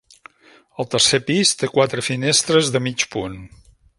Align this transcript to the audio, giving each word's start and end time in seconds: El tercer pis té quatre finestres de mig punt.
El 0.83 0.87
tercer 0.95 1.19
pis 1.27 1.51
té 1.59 1.69
quatre 1.75 2.05
finestres 2.09 2.75
de 2.77 2.83
mig 2.89 3.09
punt. 3.17 3.39